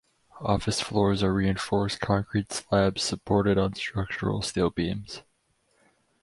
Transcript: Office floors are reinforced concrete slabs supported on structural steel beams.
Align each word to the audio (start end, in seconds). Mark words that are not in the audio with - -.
Office 0.41 0.81
floors 0.81 1.21
are 1.21 1.31
reinforced 1.31 1.99
concrete 1.99 2.51
slabs 2.51 3.03
supported 3.03 3.59
on 3.59 3.75
structural 3.75 4.41
steel 4.41 4.71
beams. 4.71 5.21